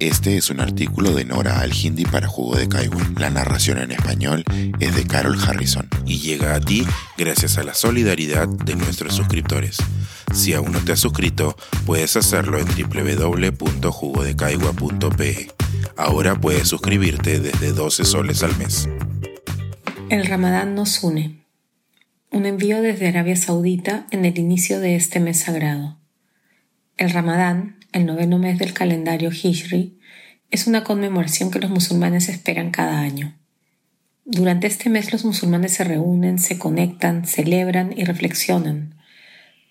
[0.00, 3.16] Este es un artículo de Nora Al-Hindi para Jugo de Kaiwan.
[3.18, 4.44] La narración en español
[4.78, 6.86] es de Carol Harrison y llega a ti
[7.16, 9.78] gracias a la solidaridad de nuestros suscriptores.
[10.32, 15.48] Si aún no te has suscrito, puedes hacerlo en www.jugodecaigua.pe.
[15.96, 18.88] Ahora puedes suscribirte desde 12 soles al mes.
[20.10, 21.42] El Ramadán nos une.
[22.30, 25.98] Un envío desde Arabia Saudita en el inicio de este mes sagrado.
[26.96, 29.98] El Ramadán el noveno mes del calendario Hijri,
[30.50, 33.34] es una conmemoración que los musulmanes esperan cada año.
[34.24, 38.94] Durante este mes los musulmanes se reúnen, se conectan, celebran y reflexionan.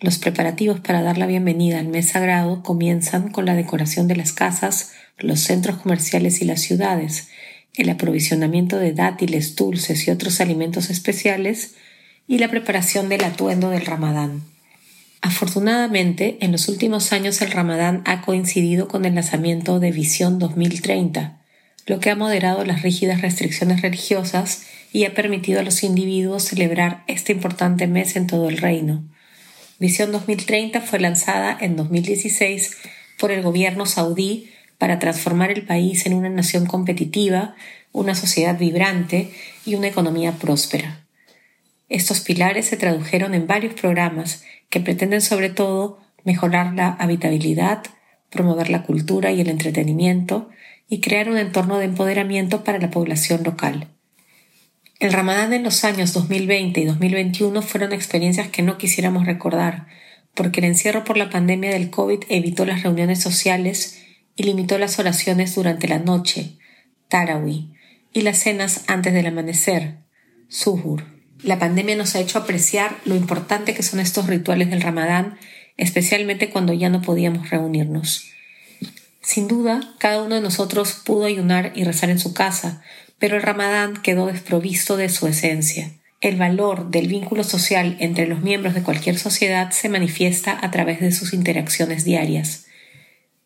[0.00, 4.32] Los preparativos para dar la bienvenida al mes sagrado comienzan con la decoración de las
[4.32, 7.28] casas, los centros comerciales y las ciudades,
[7.74, 11.74] el aprovisionamiento de dátiles, dulces y otros alimentos especiales
[12.26, 14.42] y la preparación del atuendo del ramadán.
[15.22, 21.38] Afortunadamente, en los últimos años el Ramadán ha coincidido con el lanzamiento de Visión 2030,
[21.86, 27.04] lo que ha moderado las rígidas restricciones religiosas y ha permitido a los individuos celebrar
[27.06, 29.04] este importante mes en todo el reino.
[29.78, 32.76] Visión 2030 fue lanzada en 2016
[33.18, 37.54] por el gobierno saudí para transformar el país en una nación competitiva,
[37.92, 39.30] una sociedad vibrante
[39.64, 41.05] y una economía próspera.
[41.88, 47.84] Estos pilares se tradujeron en varios programas que pretenden sobre todo mejorar la habitabilidad,
[48.30, 50.48] promover la cultura y el entretenimiento
[50.88, 53.88] y crear un entorno de empoderamiento para la población local.
[54.98, 59.86] El Ramadán en los años 2020 y 2021 fueron experiencias que no quisiéramos recordar,
[60.34, 64.02] porque el encierro por la pandemia del COVID evitó las reuniones sociales
[64.36, 66.58] y limitó las oraciones durante la noche,
[67.08, 67.72] Tarawi,
[68.12, 69.98] y las cenas antes del amanecer,
[70.48, 71.15] Suhur.
[71.42, 75.38] La pandemia nos ha hecho apreciar lo importante que son estos rituales del Ramadán,
[75.76, 78.30] especialmente cuando ya no podíamos reunirnos.
[79.20, 82.82] Sin duda, cada uno de nosotros pudo ayunar y rezar en su casa,
[83.18, 85.90] pero el Ramadán quedó desprovisto de su esencia.
[86.20, 91.00] El valor del vínculo social entre los miembros de cualquier sociedad se manifiesta a través
[91.00, 92.66] de sus interacciones diarias.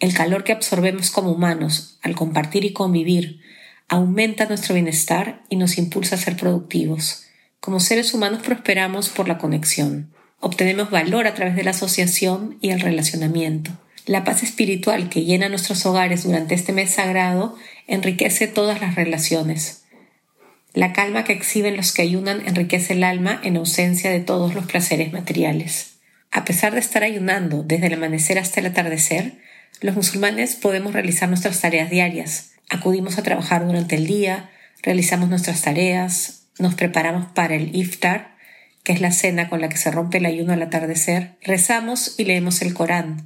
[0.00, 3.40] El calor que absorbemos como humanos al compartir y convivir
[3.88, 7.23] aumenta nuestro bienestar y nos impulsa a ser productivos.
[7.64, 10.12] Como seres humanos prosperamos por la conexión.
[10.38, 13.70] Obtenemos valor a través de la asociación y el relacionamiento.
[14.04, 19.84] La paz espiritual que llena nuestros hogares durante este mes sagrado enriquece todas las relaciones.
[20.74, 24.66] La calma que exhiben los que ayunan enriquece el alma en ausencia de todos los
[24.66, 25.94] placeres materiales.
[26.30, 29.38] A pesar de estar ayunando desde el amanecer hasta el atardecer,
[29.80, 32.50] los musulmanes podemos realizar nuestras tareas diarias.
[32.68, 34.50] Acudimos a trabajar durante el día,
[34.82, 38.36] realizamos nuestras tareas, nos preparamos para el iftar,
[38.82, 42.24] que es la cena con la que se rompe el ayuno al atardecer, rezamos y
[42.24, 43.24] leemos el Corán.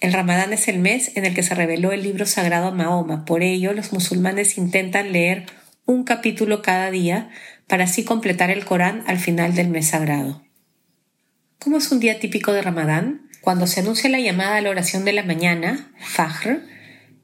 [0.00, 3.24] El Ramadán es el mes en el que se reveló el libro sagrado a Mahoma,
[3.24, 5.46] por ello los musulmanes intentan leer
[5.86, 7.30] un capítulo cada día
[7.66, 10.42] para así completar el Corán al final del mes sagrado.
[11.58, 13.28] ¿Cómo es un día típico de Ramadán?
[13.40, 16.62] Cuando se anuncia la llamada a la oración de la mañana, Fajr,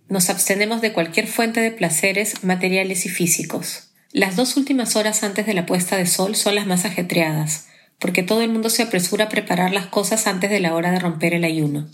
[0.08, 3.87] nos abstenemos de cualquier fuente de placeres materiales y físicos.
[4.12, 7.66] Las dos últimas horas antes de la puesta de sol son las más ajetreadas,
[7.98, 10.98] porque todo el mundo se apresura a preparar las cosas antes de la hora de
[10.98, 11.86] romper el ayuno.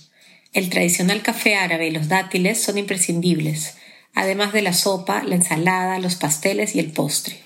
[0.53, 3.79] El tradicional café árabe y los dátiles son imprescindibles,
[4.15, 7.37] además de la sopa, la ensalada, los pasteles y el postre.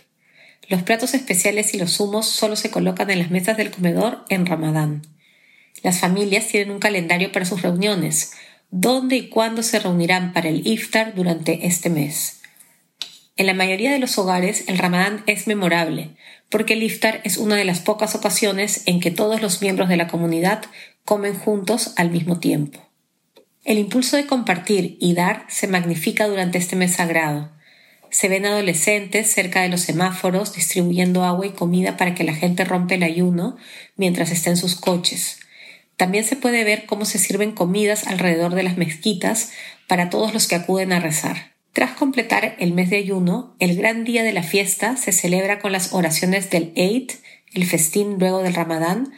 [0.69, 4.45] Los platos especiales y los zumos solo se colocan en las mesas del comedor en
[4.45, 5.01] Ramadán.
[5.83, 8.33] Las familias tienen un calendario para sus reuniones,
[8.71, 12.38] dónde y cuándo se reunirán para el iftar durante este mes.
[13.39, 16.11] En la mayoría de los hogares el ramadán es memorable,
[16.51, 19.97] porque el iftar es una de las pocas ocasiones en que todos los miembros de
[19.97, 20.65] la comunidad
[21.05, 22.81] comen juntos al mismo tiempo.
[23.65, 27.53] El impulso de compartir y dar se magnifica durante este mes sagrado.
[28.11, 32.65] Se ven adolescentes cerca de los semáforos distribuyendo agua y comida para que la gente
[32.65, 33.57] rompe el ayuno
[33.95, 35.39] mientras está en sus coches.
[35.97, 39.53] También se puede ver cómo se sirven comidas alrededor de las mezquitas
[39.87, 41.58] para todos los que acuden a rezar.
[41.79, 45.71] Tras completar el mes de ayuno, el gran día de la fiesta se celebra con
[45.71, 47.13] las oraciones del Eid,
[47.55, 49.13] el festín luego del Ramadán,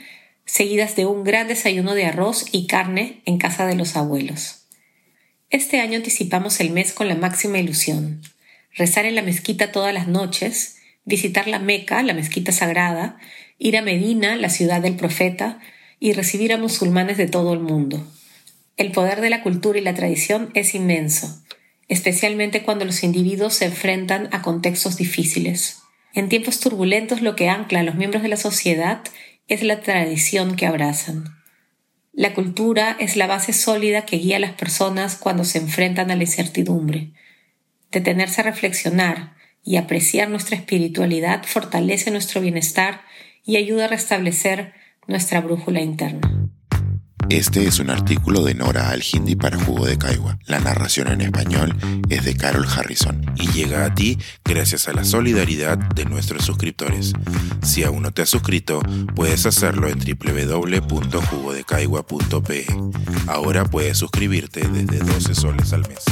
[0.45, 4.67] seguidas de un gran desayuno de arroz y carne en casa de los abuelos.
[5.49, 8.21] Este año anticipamos el mes con la máxima ilusión.
[8.75, 10.77] Rezar en la mezquita todas las noches,
[11.07, 13.17] visitar la Meca, la mezquita sagrada,
[13.59, 15.61] ir a Medina, la ciudad del profeta,
[15.99, 18.07] y recibir a musulmanes de todo el mundo.
[18.77, 21.43] El poder de la cultura y la tradición es inmenso
[21.90, 25.82] especialmente cuando los individuos se enfrentan a contextos difíciles.
[26.14, 29.02] En tiempos turbulentos lo que ancla a los miembros de la sociedad
[29.48, 31.25] es la tradición que abrazan.
[32.12, 36.16] La cultura es la base sólida que guía a las personas cuando se enfrentan a
[36.16, 37.10] la incertidumbre.
[37.90, 39.34] Detenerse a reflexionar
[39.64, 43.00] y apreciar nuestra espiritualidad fortalece nuestro bienestar
[43.44, 44.75] y ayuda a restablecer
[45.08, 46.39] nuestra brújula interna.
[47.31, 50.41] Este es un artículo de Nora Al-Hindi para Jugo de Caigua.
[50.47, 51.77] La narración en español
[52.09, 57.12] es de Carol Harrison y llega a ti gracias a la solidaridad de nuestros suscriptores.
[57.62, 58.81] Si aún no te has suscrito,
[59.15, 62.67] puedes hacerlo en www.jugodecaigua.pe.
[63.29, 66.03] Ahora puedes suscribirte desde 12 soles al mes.